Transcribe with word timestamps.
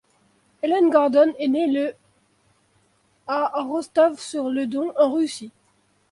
Hélène 0.63 0.89
Gordon 0.89 1.31
est 1.37 1.47
née 1.47 1.67
le 1.67 1.93
à 3.27 3.51
Rostov-sur-le-Don, 3.61 4.91
en 4.97 5.11
Russie. 5.11 5.51